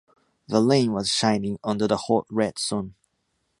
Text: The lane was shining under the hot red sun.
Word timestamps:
The 0.47 0.59
lane 0.61 0.93
was 0.93 1.09
shining 1.11 1.59
under 1.63 1.87
the 1.87 1.95
hot 1.95 2.25
red 2.31 2.57
sun. 2.57 2.95